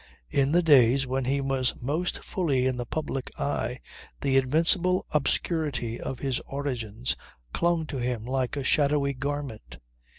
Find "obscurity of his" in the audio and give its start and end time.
5.11-6.39